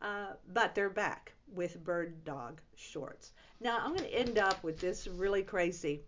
Uh, 0.00 0.32
but 0.52 0.74
they're 0.74 0.90
back 0.90 1.32
with 1.52 1.82
bird 1.84 2.24
dog 2.24 2.60
shorts. 2.76 3.32
Now, 3.60 3.78
I'm 3.82 3.94
going 3.94 4.08
to 4.08 4.14
end 4.14 4.38
up 4.38 4.62
with 4.62 4.80
this 4.80 5.06
really 5.06 5.42
crazy 5.42 6.02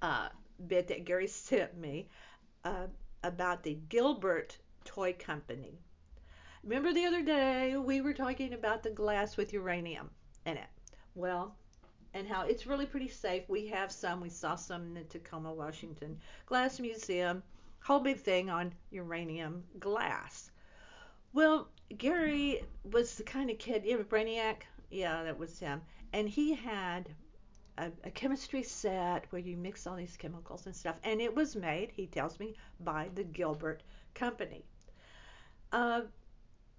uh, 0.00 0.28
bit 0.68 0.88
that 0.88 1.04
Gerry 1.04 1.26
sent 1.26 1.76
me 1.76 2.08
uh, 2.64 2.86
about 3.22 3.62
the 3.62 3.78
Gilbert 3.88 4.56
Toy 4.84 5.12
Company. 5.12 5.78
Remember 6.62 6.92
the 6.92 7.06
other 7.06 7.22
day 7.22 7.76
we 7.76 8.00
were 8.00 8.14
talking 8.14 8.54
about 8.54 8.82
the 8.82 8.90
glass 8.90 9.36
with 9.36 9.52
uranium 9.52 10.10
in 10.46 10.56
it? 10.56 10.68
Well, 11.14 11.56
and 12.14 12.28
how 12.28 12.42
it's 12.42 12.66
really 12.66 12.86
pretty 12.86 13.08
safe. 13.08 13.48
We 13.48 13.66
have 13.68 13.90
some. 13.90 14.20
We 14.20 14.28
saw 14.28 14.54
some 14.54 14.82
in 14.82 14.94
the 14.94 15.04
Tacoma, 15.04 15.52
Washington 15.52 16.18
Glass 16.46 16.78
Museum. 16.78 17.42
Whole 17.80 18.00
big 18.00 18.20
thing 18.20 18.48
on 18.48 18.72
uranium 18.90 19.64
glass. 19.80 20.50
Well, 21.32 21.68
Gerry 21.96 22.62
was 22.84 23.16
the 23.16 23.24
kind 23.24 23.50
of 23.50 23.58
kid, 23.58 23.84
you 23.84 23.92
have 23.92 24.00
a 24.00 24.04
Brainiac? 24.04 24.62
Yeah, 24.90 25.24
that 25.24 25.38
was 25.38 25.58
him. 25.58 25.80
And 26.12 26.28
he 26.28 26.54
had 26.54 27.08
a, 27.78 27.90
a, 28.04 28.10
chemistry 28.10 28.62
set 28.62 29.26
where 29.30 29.40
you 29.40 29.56
mix 29.56 29.86
all 29.86 29.96
these 29.96 30.16
chemicals 30.16 30.66
and 30.66 30.76
stuff. 30.76 30.96
And 31.04 31.20
it 31.20 31.34
was 31.34 31.56
made, 31.56 31.90
he 31.92 32.06
tells 32.06 32.38
me, 32.38 32.54
by 32.80 33.08
the 33.14 33.24
Gilbert 33.24 33.82
Company. 34.14 34.64
Uh, 35.72 36.02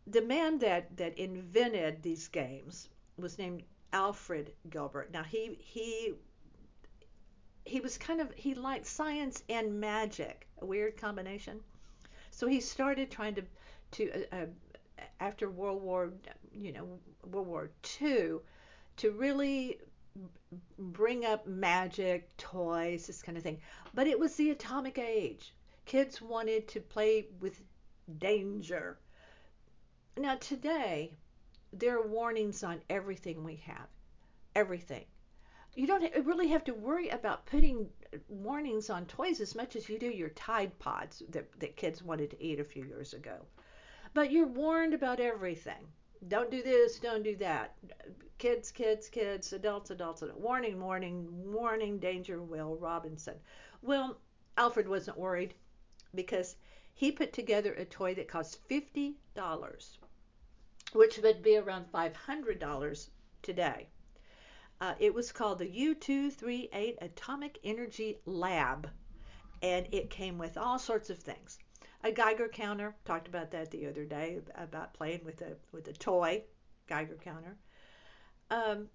the 0.07 0.21
man 0.21 0.59
that, 0.59 0.95
that 0.97 1.17
invented 1.17 2.03
these 2.03 2.27
games 2.27 2.89
was 3.17 3.37
named 3.37 3.63
Alfred 3.93 4.53
Gilbert. 4.69 5.11
Now 5.11 5.23
he 5.23 5.55
he 5.59 6.13
he 7.65 7.79
was 7.79 7.97
kind 7.97 8.19
of 8.19 8.33
he 8.33 8.55
liked 8.55 8.87
science 8.87 9.43
and 9.49 9.79
magic, 9.79 10.47
a 10.61 10.65
weird 10.65 10.97
combination. 10.97 11.59
So 12.31 12.47
he 12.47 12.59
started 12.59 13.11
trying 13.11 13.35
to 13.35 13.43
to 13.91 14.11
uh, 14.11 14.35
uh, 14.35 14.45
after 15.19 15.49
World 15.49 15.81
War 15.81 16.11
you 16.51 16.73
know 16.73 16.99
World 17.23 17.47
War 17.47 17.69
II 18.01 18.39
to 18.97 19.11
really 19.11 19.79
bring 20.77 21.25
up 21.25 21.47
magic, 21.47 22.35
toys, 22.37 23.07
this 23.07 23.21
kind 23.21 23.37
of 23.37 23.43
thing. 23.43 23.59
But 23.93 24.07
it 24.07 24.19
was 24.19 24.35
the 24.35 24.51
atomic 24.51 24.97
age. 24.97 25.53
Kids 25.85 26.21
wanted 26.21 26.67
to 26.69 26.79
play 26.79 27.27
with 27.39 27.61
danger. 28.19 28.97
Now, 30.17 30.35
today, 30.35 31.13
there 31.71 31.97
are 31.97 32.07
warnings 32.07 32.63
on 32.63 32.81
everything 32.89 33.43
we 33.43 33.55
have. 33.65 33.87
Everything. 34.55 35.05
You 35.75 35.87
don't 35.87 36.25
really 36.25 36.49
have 36.49 36.63
to 36.65 36.73
worry 36.73 37.09
about 37.09 37.47
putting 37.47 37.89
warnings 38.27 38.91
on 38.91 39.07
toys 39.07 39.41
as 39.41 39.55
much 39.55 39.75
as 39.75 39.89
you 39.89 39.97
do 39.97 40.09
your 40.09 40.29
Tide 40.29 40.77
Pods 40.77 41.23
that, 41.29 41.47
that 41.59 41.75
kids 41.75 42.03
wanted 42.03 42.29
to 42.29 42.43
eat 42.43 42.59
a 42.59 42.63
few 42.63 42.83
years 42.83 43.13
ago. 43.13 43.39
But 44.13 44.31
you're 44.31 44.45
warned 44.45 44.93
about 44.93 45.19
everything. 45.19 45.87
Don't 46.27 46.51
do 46.51 46.63
this, 46.63 46.99
don't 46.99 47.23
do 47.23 47.35
that. 47.37 47.75
Kids, 48.37 48.71
kids, 48.71 49.09
kids, 49.09 49.51
adults, 49.51 49.89
adults. 49.89 50.23
Warning, 50.35 50.79
warning, 50.79 51.27
warning, 51.51 51.99
danger, 51.99 52.41
Will 52.41 52.75
Robinson. 52.77 53.35
Well, 53.81 54.17
Alfred 54.55 54.87
wasn't 54.87 55.17
worried 55.17 55.53
because 56.15 56.55
he 56.93 57.11
put 57.11 57.33
together 57.33 57.73
a 57.73 57.85
toy 57.85 58.13
that 58.15 58.27
cost 58.27 58.59
$50, 58.69 59.15
which 60.93 61.17
would 61.17 61.41
be 61.41 61.57
around 61.57 61.91
$500 61.91 63.09
today. 63.41 63.89
Uh, 64.79 64.95
it 64.99 65.13
was 65.13 65.31
called 65.31 65.59
the 65.59 65.65
U238 65.65 66.97
Atomic 67.01 67.59
Energy 67.63 68.19
Lab, 68.25 68.89
and 69.61 69.87
it 69.91 70.09
came 70.09 70.37
with 70.37 70.57
all 70.57 70.77
sorts 70.77 71.09
of 71.09 71.19
things 71.19 71.57
a 72.03 72.11
Geiger 72.11 72.47
counter. 72.47 72.95
Talked 73.05 73.27
about 73.27 73.51
that 73.51 73.71
the 73.71 73.87
other 73.87 74.05
day 74.05 74.39
about 74.55 74.93
playing 74.93 75.21
with 75.23 75.41
a 75.41 75.55
with 75.71 75.87
a 75.87 75.93
toy 75.93 76.43
Geiger 76.87 77.17
counter. 77.23 77.57
Um, 78.51 78.89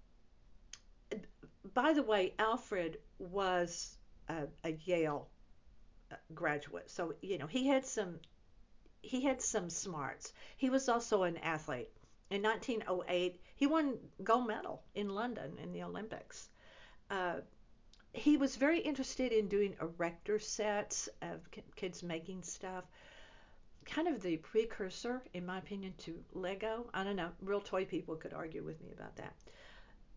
by 1.73 1.93
the 1.93 2.03
way, 2.03 2.33
Alfred 2.39 2.99
was 3.17 3.97
a, 4.27 4.47
a 4.63 4.71
Yale 4.85 5.27
uh, 6.11 6.15
graduate, 6.33 6.89
so 6.89 7.15
you 7.21 7.37
know 7.37 7.47
he 7.47 7.67
had 7.67 7.85
some 7.85 8.19
he 9.01 9.21
had 9.21 9.41
some 9.41 9.69
smarts. 9.69 10.33
He 10.57 10.69
was 10.69 10.89
also 10.89 11.23
an 11.23 11.37
athlete. 11.37 11.89
In 12.29 12.43
1908, 12.43 13.41
he 13.55 13.65
won 13.65 13.97
gold 14.23 14.47
medal 14.47 14.83
in 14.93 15.09
London 15.09 15.57
in 15.57 15.71
the 15.71 15.83
Olympics. 15.83 16.49
Uh, 17.09 17.37
he 18.13 18.37
was 18.37 18.55
very 18.55 18.79
interested 18.79 19.31
in 19.31 19.47
doing 19.47 19.75
erector 19.81 20.39
sets 20.39 21.09
of 21.21 21.39
kids 21.75 22.01
making 22.01 22.43
stuff. 22.43 22.85
Kind 23.85 24.07
of 24.07 24.21
the 24.21 24.37
precursor, 24.37 25.21
in 25.33 25.45
my 25.45 25.57
opinion, 25.57 25.93
to 25.99 26.23
Lego. 26.33 26.89
I 26.93 27.03
don't 27.03 27.15
know, 27.15 27.31
real 27.41 27.61
toy 27.61 27.85
people 27.85 28.15
could 28.15 28.33
argue 28.33 28.63
with 28.63 28.81
me 28.81 28.91
about 28.91 29.15
that. 29.17 29.35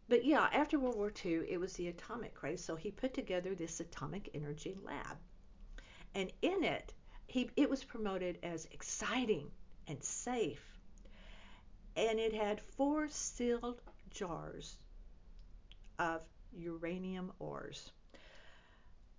But 0.09 0.25
yeah, 0.25 0.49
after 0.53 0.79
World 0.79 0.97
War 0.97 1.13
II, 1.25 1.43
it 1.49 1.59
was 1.59 1.75
the 1.75 1.89
atomic 1.89 2.35
craze, 2.35 2.63
so 2.63 2.77
he 2.77 2.91
put 2.91 3.15
together 3.15 3.55
this 3.55 3.81
atomic 3.81 4.31
energy 4.35 4.77
lab. 4.83 5.17
And 6.15 6.33
in 6.43 6.65
it, 6.65 6.93
he, 7.27 7.51
it 7.57 7.71
was 7.71 7.85
promoted 7.85 8.39
as 8.43 8.69
exciting 8.73 9.51
and 9.87 10.03
safe. 10.03 10.63
And 11.97 12.19
it 12.19 12.35
had 12.35 12.61
four 12.61 13.09
sealed 13.09 13.81
jars 14.11 14.77
of 15.99 16.23
uranium 16.57 17.33
ores. 17.39 17.93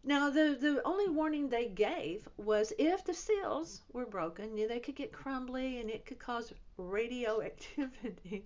Now, 0.05 0.29
the, 0.29 0.57
the 0.59 0.81
only 0.83 1.07
warning 1.07 1.47
they 1.47 1.67
gave 1.67 2.27
was 2.35 2.73
if 2.77 3.05
the 3.05 3.13
seals 3.13 3.81
were 3.93 4.05
broken, 4.05 4.55
they 4.55 4.79
could 4.79 4.95
get 4.95 5.13
crumbly 5.13 5.79
and 5.79 5.89
it 5.89 6.05
could 6.05 6.19
cause 6.19 6.53
radioactivity 6.77 8.45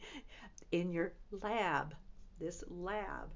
in 0.71 0.91
your 0.91 1.13
lab. 1.31 1.95
This 2.39 2.63
lab. 2.67 3.31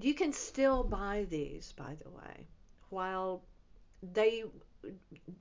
You 0.00 0.14
can 0.14 0.32
still 0.32 0.82
buy 0.82 1.26
these, 1.30 1.72
by 1.72 1.96
the 2.02 2.10
way, 2.10 2.48
while 2.90 3.44
they 4.02 4.44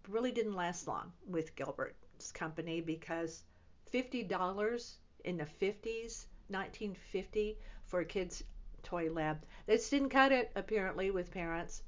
really 0.08 0.32
didn't 0.32 0.56
last 0.56 0.88
long 0.88 1.12
with 1.28 1.56
Gilbert's 1.56 2.32
company 2.32 2.82
because 2.82 3.44
$50 3.92 4.96
in 5.26 5.38
the 5.38 5.46
50s, 5.46 6.26
1950, 6.50 7.58
for 7.86 8.01
a 8.01 8.06
kid's 8.06 8.44
toy 8.84 9.12
lab. 9.12 9.46
This 9.66 9.89
didn't 9.89 10.10
cut 10.10 10.32
it 10.32 10.51
apparently 10.56 11.12
with 11.12 11.32
parents. 11.32 11.84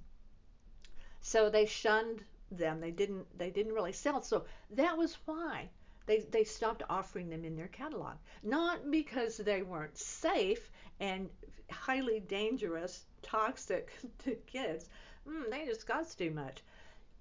So 1.21 1.49
they 1.49 1.65
shunned 1.65 2.23
them. 2.51 2.79
They 2.79 2.91
didn't 2.91 3.25
they 3.37 3.49
didn't 3.49 3.73
really 3.73 3.93
sell. 3.93 4.21
So 4.21 4.45
that 4.71 4.97
was 4.97 5.17
why 5.25 5.69
they, 6.09 6.21
they 6.31 6.43
stopped 6.43 6.81
offering 6.89 7.29
them 7.29 7.45
in 7.45 7.55
their 7.55 7.67
catalog. 7.67 8.17
Not 8.41 8.89
because 8.89 9.37
they 9.37 9.61
weren't 9.61 9.97
safe 9.97 10.71
and 10.99 11.29
highly 11.69 12.19
dangerous, 12.19 13.05
toxic 13.21 13.91
to 14.23 14.35
kids. 14.47 14.89
Mm, 15.27 15.51
they 15.51 15.65
just 15.65 15.85
cost 15.85 16.17
too 16.17 16.31
much. 16.31 16.63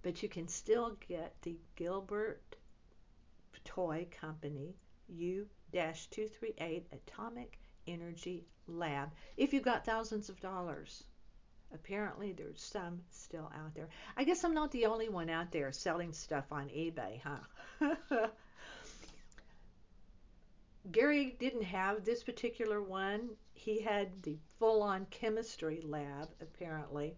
But 0.03 0.23
you 0.23 0.29
can 0.31 0.49
still 0.49 0.97
get 1.07 1.35
the 1.43 1.59
Gilbert 1.77 2.57
Toy 3.65 4.07
Company 4.11 4.75
U-238 5.73 6.85
Atomic 6.93 7.59
Energy 7.87 8.47
Lab 8.67 9.11
if 9.37 9.53
you've 9.53 9.65
got 9.65 9.85
thousands 9.85 10.29
of 10.29 10.41
dollars. 10.41 11.05
Apparently, 11.73 12.33
there's 12.33 12.63
some 12.63 13.03
still 13.11 13.51
out 13.55 13.75
there. 13.75 13.89
I 14.17 14.25
guess 14.25 14.43
I'm 14.43 14.55
not 14.55 14.71
the 14.73 14.87
only 14.87 15.11
one 15.11 15.29
out 15.29 15.53
there 15.53 15.71
selling 15.71 16.13
stuff 16.13 16.47
on 16.51 16.69
eBay, 16.69 17.21
huh? 17.21 18.27
Gerry 20.91 21.37
didn't 21.39 21.65
have 21.65 22.05
this 22.05 22.23
particular 22.23 22.83
one. 22.83 23.31
He 23.53 23.83
had 23.83 24.23
the 24.23 24.39
full 24.59 24.83
on 24.83 25.07
chemistry 25.11 25.83
lab, 25.85 26.31
apparently. 26.41 27.15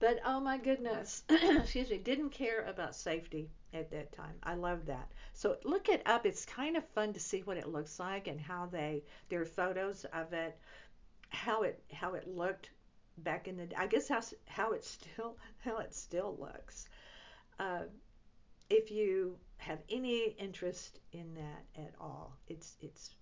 But 0.00 0.18
oh 0.24 0.40
my 0.40 0.58
goodness, 0.58 1.22
excuse 1.30 1.90
me, 1.90 1.98
didn't 1.98 2.30
care 2.30 2.64
about 2.64 2.96
safety 2.96 3.50
at 3.72 3.90
that 3.90 4.12
time. 4.12 4.34
I 4.42 4.54
love 4.54 4.86
that. 4.86 5.10
So 5.32 5.56
look 5.64 5.88
it 5.88 6.02
up. 6.06 6.26
It's 6.26 6.44
kind 6.44 6.76
of 6.76 6.86
fun 6.88 7.12
to 7.12 7.20
see 7.20 7.40
what 7.42 7.56
it 7.56 7.68
looks 7.68 7.98
like 7.98 8.26
and 8.26 8.40
how 8.40 8.66
they 8.66 9.02
there 9.28 9.40
are 9.40 9.46
photos 9.46 10.04
of 10.12 10.32
it, 10.32 10.58
how 11.30 11.62
it 11.62 11.82
how 11.92 12.14
it 12.14 12.28
looked 12.28 12.70
back 13.18 13.48
in 13.48 13.56
the 13.56 13.68
I 13.78 13.86
guess 13.86 14.08
how 14.08 14.20
how 14.46 14.72
it 14.72 14.84
still 14.84 15.36
how 15.58 15.78
it 15.78 15.94
still 15.94 16.36
looks. 16.38 16.88
Uh, 17.58 17.82
if 18.68 18.90
you 18.90 19.36
have 19.58 19.80
any 19.90 20.34
interest 20.38 21.00
in 21.12 21.34
that 21.34 21.82
at 21.82 21.94
all, 22.00 22.36
it's 22.48 22.76
it's 22.80 23.14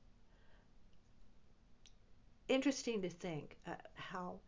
interesting 2.48 3.02
to 3.02 3.08
think 3.08 3.56
uh, 3.66 3.72
how 3.94 4.38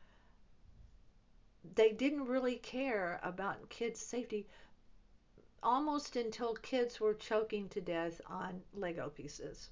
they 1.75 1.93
didn't 1.93 2.27
really 2.27 2.57
care 2.57 3.21
about 3.23 3.69
kids' 3.69 4.01
safety 4.01 4.47
almost 5.63 6.17
until 6.17 6.55
kids 6.55 7.01
were 7.01 7.15
choking 7.15 7.69
to 7.69 7.81
death 7.81 8.21
on 8.27 8.63
Lego 8.75 9.09
pieces. 9.09 9.71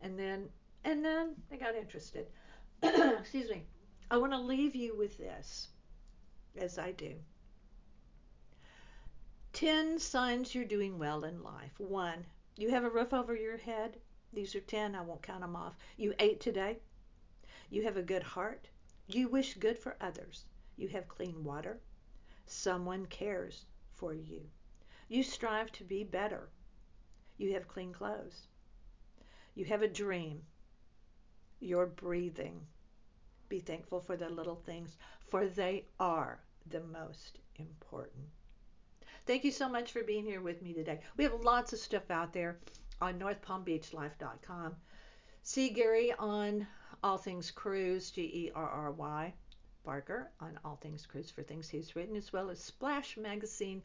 And 0.00 0.18
then 0.18 0.48
and 0.84 1.04
then 1.04 1.34
they 1.50 1.56
got 1.56 1.74
interested. 1.74 2.26
Excuse 2.82 3.50
me. 3.50 3.64
I 4.10 4.16
want 4.16 4.32
to 4.32 4.38
leave 4.38 4.74
you 4.74 4.96
with 4.96 5.18
this 5.18 5.68
as 6.56 6.78
I 6.78 6.92
do. 6.92 7.14
10 9.52 9.98
signs 9.98 10.54
you're 10.54 10.64
doing 10.64 10.98
well 10.98 11.24
in 11.24 11.42
life. 11.42 11.78
1. 11.78 12.24
You 12.56 12.70
have 12.70 12.84
a 12.84 12.90
roof 12.90 13.12
over 13.12 13.34
your 13.34 13.56
head. 13.56 13.98
These 14.32 14.54
are 14.54 14.60
10. 14.60 14.94
I 14.94 15.00
won't 15.02 15.22
count 15.22 15.40
them 15.40 15.56
off. 15.56 15.76
You 15.96 16.14
ate 16.18 16.40
today. 16.40 16.78
You 17.68 17.82
have 17.82 17.96
a 17.96 18.02
good 18.02 18.22
heart. 18.22 18.68
You 19.08 19.28
wish 19.28 19.54
good 19.54 19.78
for 19.78 19.96
others. 20.00 20.44
You 20.76 20.88
have 20.88 21.08
clean 21.08 21.44
water. 21.44 21.80
Someone 22.46 23.06
cares 23.06 23.66
for 23.92 24.14
you. 24.14 24.48
You 25.10 25.24
strive 25.24 25.72
to 25.72 25.82
be 25.82 26.04
better. 26.04 26.48
You 27.36 27.52
have 27.54 27.66
clean 27.66 27.92
clothes. 27.92 28.46
You 29.56 29.64
have 29.64 29.82
a 29.82 29.88
dream. 29.88 30.40
You're 31.58 31.86
breathing. 31.86 32.60
Be 33.48 33.58
thankful 33.58 34.02
for 34.02 34.16
the 34.16 34.28
little 34.28 34.54
things, 34.54 34.96
for 35.28 35.48
they 35.48 35.84
are 35.98 36.38
the 36.70 36.84
most 36.84 37.40
important. 37.56 38.24
Thank 39.26 39.42
you 39.42 39.50
so 39.50 39.68
much 39.68 39.90
for 39.90 40.04
being 40.04 40.24
here 40.24 40.42
with 40.42 40.62
me 40.62 40.72
today. 40.72 41.00
We 41.16 41.24
have 41.24 41.34
lots 41.42 41.72
of 41.72 41.80
stuff 41.80 42.08
out 42.08 42.32
there 42.32 42.60
on 43.00 43.18
northpalmbeachlife.com. 43.18 44.76
See 45.42 45.74
Gerry 45.74 46.12
on 46.20 46.68
All 47.02 47.18
Things 47.18 47.50
Cruise, 47.50 48.12
G 48.12 48.22
E 48.22 48.52
R 48.54 48.68
R 48.68 48.92
Y. 48.92 49.34
Barker 49.82 50.30
on 50.40 50.56
All 50.64 50.76
Things 50.76 51.04
Cruise 51.04 51.32
for 51.32 51.42
things 51.42 51.68
he's 51.68 51.96
written, 51.96 52.14
as 52.14 52.32
well 52.32 52.48
as 52.48 52.62
Splash 52.62 53.16
Magazine 53.16 53.82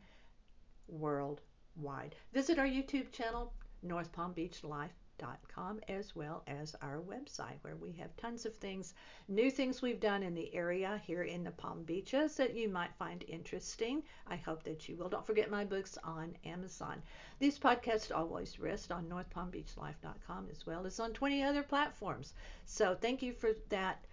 worldwide. 0.87 2.15
Visit 2.33 2.59
our 2.59 2.67
YouTube 2.67 3.11
channel, 3.11 3.53
North 3.81 4.11
Palm 4.11 4.33
Beach 4.33 4.63
Life 4.63 4.93
com 5.47 5.79
as 5.87 6.13
well 6.13 6.43
as 6.47 6.75
our 6.81 6.99
website 6.99 7.57
where 7.61 7.77
we 7.77 7.93
have 7.93 8.15
tons 8.17 8.45
of 8.45 8.53
things, 8.55 8.93
new 9.29 9.49
things 9.49 9.81
we've 9.81 10.01
done 10.01 10.21
in 10.21 10.35
the 10.35 10.53
area 10.53 11.01
here 11.05 11.23
in 11.23 11.43
the 11.43 11.51
Palm 11.51 11.83
Beaches 11.83 12.35
that 12.35 12.53
you 12.53 12.67
might 12.67 12.93
find 12.95 13.23
interesting. 13.27 14.03
I 14.27 14.35
hope 14.35 14.63
that 14.63 14.89
you 14.89 14.97
will. 14.97 15.07
Don't 15.07 15.25
forget 15.25 15.49
my 15.49 15.63
books 15.63 15.97
on 16.03 16.35
Amazon. 16.43 17.01
These 17.39 17.59
podcasts 17.59 18.13
always 18.13 18.59
rest 18.59 18.91
on 18.91 19.05
northpalmbeachlife.com 19.05 20.49
as 20.51 20.65
well 20.65 20.85
as 20.85 20.99
on 20.99 21.13
20 21.13 21.43
other 21.43 21.63
platforms. 21.63 22.33
So 22.65 22.95
thank 22.95 23.21
you 23.21 23.31
for 23.31 23.51
that, 23.69 24.03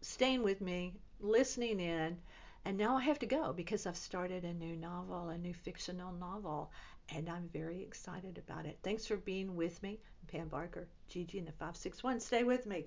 staying 0.00 0.42
with 0.42 0.62
me, 0.62 0.94
listening 1.20 1.78
in. 1.78 2.18
And 2.64 2.78
now 2.78 2.96
I 2.96 3.02
have 3.02 3.18
to 3.18 3.26
go 3.26 3.52
because 3.52 3.86
I've 3.86 3.96
started 3.96 4.44
a 4.44 4.54
new 4.54 4.76
novel, 4.76 5.28
a 5.30 5.38
new 5.38 5.52
fictional 5.52 6.12
novel, 6.12 6.70
and 7.08 7.28
I'm 7.28 7.48
very 7.52 7.82
excited 7.82 8.38
about 8.38 8.66
it. 8.66 8.78
Thanks 8.82 9.06
for 9.06 9.16
being 9.16 9.56
with 9.56 9.82
me. 9.82 9.98
Pam 10.28 10.48
Barker, 10.48 10.88
Gigi 11.08 11.38
and 11.38 11.48
the 11.48 11.52
561. 11.52 12.20
Stay 12.20 12.44
with 12.44 12.64
me. 12.66 12.80